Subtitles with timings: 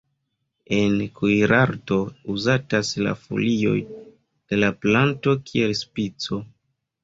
[0.77, 1.97] En kuirarto
[2.37, 6.45] uzatas la folioj de la planto kiel spico.